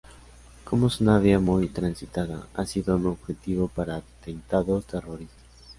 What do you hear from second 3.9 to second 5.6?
atentados terroristas.